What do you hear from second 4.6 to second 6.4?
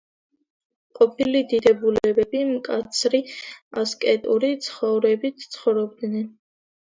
ცხოვრებით ცხოვრობდნენ.